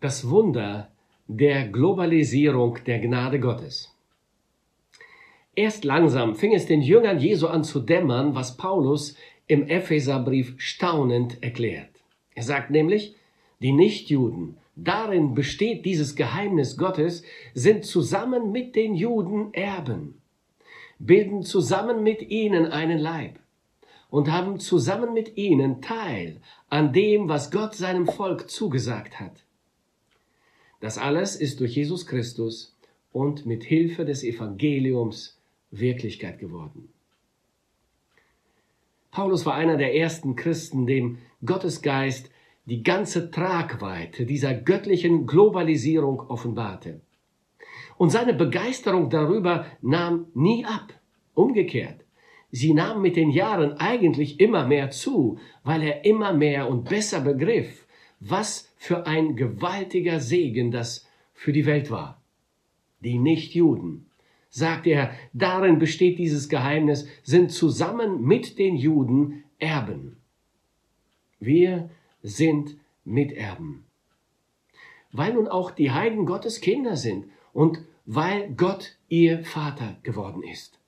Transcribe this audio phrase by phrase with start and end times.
[0.00, 0.92] Das Wunder
[1.26, 3.92] der Globalisierung der Gnade Gottes.
[5.56, 9.16] Erst langsam fing es den Jüngern Jesu an zu dämmern, was Paulus
[9.48, 11.90] im Epheserbrief staunend erklärt.
[12.36, 13.16] Er sagt nämlich,
[13.60, 17.24] die Nichtjuden, darin besteht dieses Geheimnis Gottes,
[17.54, 20.22] sind zusammen mit den Juden Erben,
[21.00, 23.40] bilden zusammen mit ihnen einen Leib
[24.10, 29.42] und haben zusammen mit ihnen Teil an dem, was Gott seinem Volk zugesagt hat.
[30.80, 32.76] Das alles ist durch Jesus Christus
[33.12, 35.38] und mit Hilfe des Evangeliums
[35.70, 36.88] Wirklichkeit geworden.
[39.10, 42.30] Paulus war einer der ersten Christen, dem Gottes Geist
[42.66, 47.00] die ganze Tragweite dieser göttlichen Globalisierung offenbarte.
[47.96, 50.92] Und seine Begeisterung darüber nahm nie ab.
[51.34, 52.04] Umgekehrt,
[52.52, 57.20] sie nahm mit den Jahren eigentlich immer mehr zu, weil er immer mehr und besser
[57.20, 57.87] begriff,
[58.20, 62.20] was für ein gewaltiger Segen das für die Welt war.
[63.00, 64.06] Die Nichtjuden,
[64.50, 70.16] sagt er, darin besteht dieses Geheimnis, sind zusammen mit den Juden Erben.
[71.40, 71.90] Wir
[72.22, 73.84] sind Miterben.
[75.12, 80.78] Weil nun auch die Heiden Gottes Kinder sind und weil Gott ihr Vater geworden ist.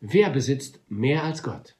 [0.00, 1.76] Wer besitzt mehr als Gott?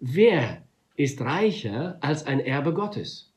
[0.00, 0.62] Wer
[0.98, 3.32] ist reicher als ein Erbe Gottes.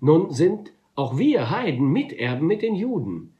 [0.00, 3.34] Nun sind auch wir Heiden Miterben mit den Juden.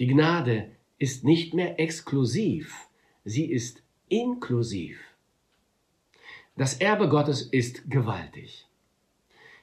[0.00, 2.88] Die Gnade ist nicht mehr exklusiv,
[3.24, 4.98] sie ist inklusiv.
[6.56, 8.66] Das Erbe Gottes ist gewaltig.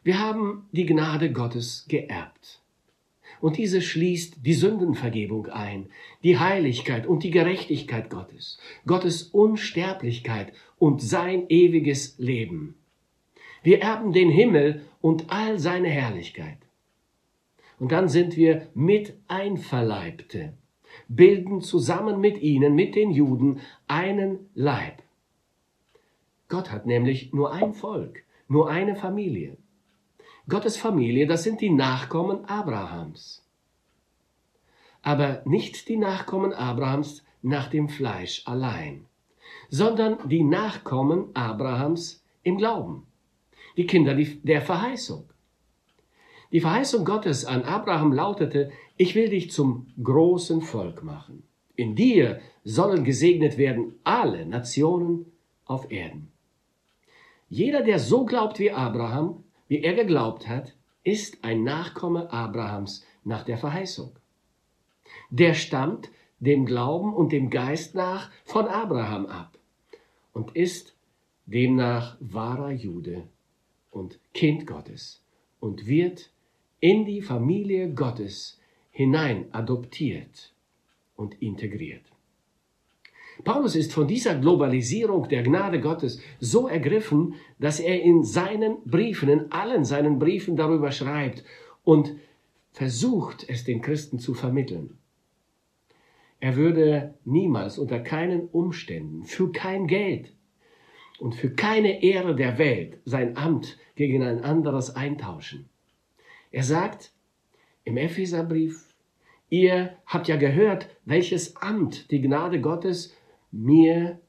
[0.04, 2.62] Wir haben die Gnade Gottes geerbt.
[3.42, 5.90] Und diese schließt die Sündenvergebung ein,
[6.24, 12.76] die Heiligkeit und die Gerechtigkeit Gottes, Gottes Unsterblichkeit und sein ewiges Leben.
[13.66, 16.60] Wir erben den Himmel und all seine Herrlichkeit.
[17.80, 20.54] Und dann sind wir mit Einverleibte,
[21.08, 25.02] bilden zusammen mit ihnen, mit den Juden, einen Leib.
[26.48, 29.58] Gott hat nämlich nur ein Volk, nur eine Familie.
[30.48, 33.50] Gottes Familie, das sind die Nachkommen Abrahams.
[35.02, 39.08] Aber nicht die Nachkommen Abrahams nach dem Fleisch allein,
[39.70, 43.08] sondern die Nachkommen Abrahams im Glauben
[43.78, 45.26] die Kinder der Verheißung.
[46.52, 51.44] Die Verheißung Gottes an Abraham lautete, ich will dich zum großen Volk machen.
[51.76, 55.26] In dir sollen gesegnet werden alle Nationen
[55.66, 56.32] auf Erden.
[57.50, 63.44] Jeder, der so glaubt wie Abraham, wie er geglaubt hat, ist ein Nachkomme Abrahams nach
[63.44, 64.12] der Verheißung.
[65.30, 66.10] Der stammt
[66.40, 69.58] dem Glauben und dem Geist nach von Abraham ab
[70.34, 70.96] und ist
[71.46, 73.28] demnach wahrer Jude
[73.96, 75.24] und Kind Gottes
[75.60, 76.30] und wird
[76.82, 78.60] in die Familie Gottes
[78.92, 80.54] hinein adoptiert
[81.16, 82.04] und integriert.
[83.44, 89.30] Paulus ist von dieser Globalisierung der Gnade Gottes so ergriffen, dass er in seinen Briefen,
[89.30, 91.44] in allen seinen Briefen darüber schreibt
[91.84, 92.16] und
[92.72, 94.98] versucht, es den Christen zu vermitteln.
[96.40, 100.35] Er würde niemals unter keinen Umständen, für kein Geld,
[101.20, 105.70] und für keine Ehre der Welt sein Amt gegen ein anderes eintauschen.
[106.52, 107.12] Er sagt
[107.84, 108.94] im Epheserbrief,
[109.50, 113.16] ihr habt ja gehört, welches Amt die Gnade Gottes
[113.52, 114.20] mir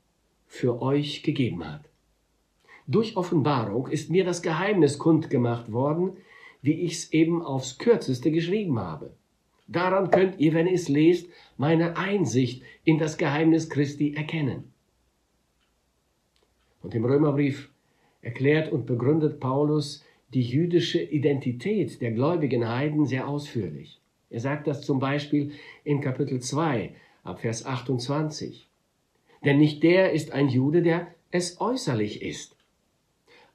[0.46, 1.88] für euch gegeben hat.
[2.86, 6.16] Durch Offenbarung ist mir das Geheimnis kundgemacht worden,
[6.62, 9.14] wie ich es eben aufs kürzeste geschrieben habe.
[9.66, 14.72] Daran könnt ihr, wenn ihr es lest, meine Einsicht in das Geheimnis Christi erkennen.
[16.86, 17.68] Und im Römerbrief
[18.22, 24.00] erklärt und begründet Paulus die jüdische Identität der gläubigen Heiden sehr ausführlich.
[24.30, 25.50] Er sagt das zum Beispiel
[25.82, 28.68] in Kapitel 2 ab Vers 28.
[29.44, 32.54] Denn nicht der ist ein Jude, der es äußerlich ist.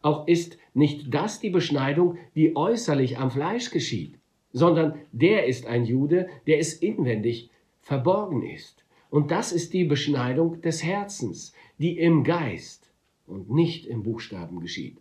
[0.02, 4.16] Auch ist nicht das die Beschneidung, die äußerlich am Fleisch geschieht,
[4.51, 7.50] sondern der ist ein Jude, der es inwendig
[7.81, 8.83] verborgen ist.
[9.10, 12.91] Und das ist die Beschneidung des Herzens, die im Geist
[13.31, 14.98] und nicht im Buchstaben geschieht.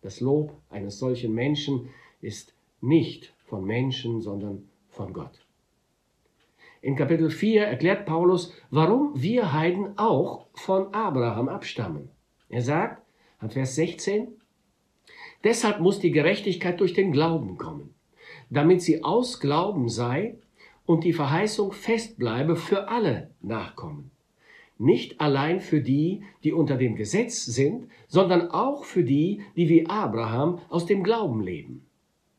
[0.00, 1.88] Das Lob eines solchen Menschen
[2.20, 5.44] ist nicht von Menschen, sondern von Gott.
[6.80, 12.08] In Kapitel 4 erklärt Paulus, warum wir Heiden auch von Abraham abstammen.
[12.48, 13.02] Er sagt,
[13.38, 14.28] an Vers 16,
[15.42, 17.94] deshalb muss die Gerechtigkeit durch den Glauben kommen,
[18.48, 20.38] damit sie aus Glauben sei
[20.86, 24.12] und die Verheißung fest bleibe für alle Nachkommen
[24.78, 29.86] nicht allein für die, die unter dem Gesetz sind, sondern auch für die, die wie
[29.86, 31.86] Abraham aus dem Glauben leben.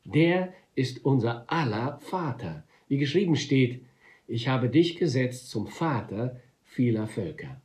[0.04, 2.64] Der ist unser aller Vater.
[2.86, 3.82] Wie geschrieben steht,
[4.26, 7.60] ich habe dich gesetzt zum Vater vieler Völker.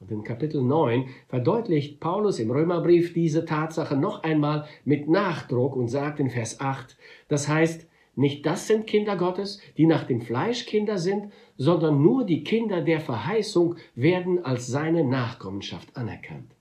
[0.00, 5.86] Und in Kapitel 9 verdeutlicht Paulus im Römerbrief diese Tatsache noch einmal mit Nachdruck und
[5.86, 6.96] sagt in Vers 8,
[7.28, 12.24] das heißt, nicht das sind Kinder Gottes, die nach dem Fleisch Kinder sind, sondern nur
[12.24, 16.54] die Kinder der Verheißung werden als seine Nachkommenschaft anerkannt.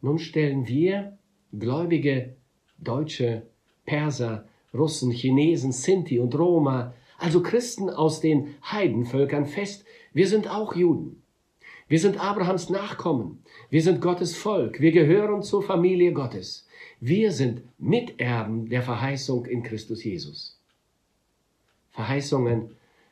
[0.00, 1.18] Nun stellen wir,
[1.58, 2.36] gläubige
[2.78, 3.46] Deutsche,
[3.86, 10.74] Perser, Russen, Chinesen, Sinti und Roma, also Christen aus den Heidenvölkern fest, wir sind auch
[10.74, 11.23] Juden.
[11.86, 13.42] Wir sind Abrahams Nachkommen.
[13.68, 14.80] Wir sind Gottes Volk.
[14.80, 16.66] Wir gehören zur Familie Gottes.
[16.98, 20.58] Wir sind Miterben der Verheißung in Christus Jesus.
[21.90, 22.70] Verheißungen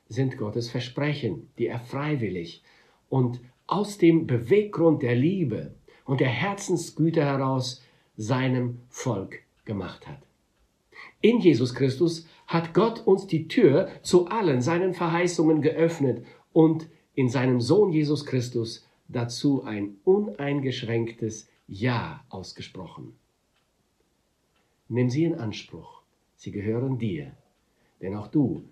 [0.08, 2.62] sind Gottes Versprechen, die er freiwillig
[3.10, 5.74] und aus dem Beweggrund der Liebe
[6.06, 7.82] und der Herzensgüte heraus
[8.16, 10.18] seinem Volk gemacht hat.
[11.20, 17.28] In Jesus Christus hat Gott uns die Tür zu allen seinen Verheißungen geöffnet und in
[17.28, 23.14] seinem Sohn Jesus Christus dazu ein uneingeschränktes Ja ausgesprochen.
[24.88, 26.02] Nimm sie in Anspruch,
[26.36, 27.36] sie gehören dir,
[28.00, 28.64] denn auch du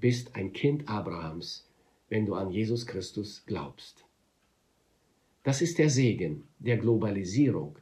[0.00, 1.68] bist ein Kind Abrahams,
[2.08, 4.04] wenn du an Jesus Christus glaubst.
[5.42, 7.78] Das ist der Segen der Globalisierung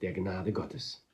[0.00, 1.05] der Gnade Gottes.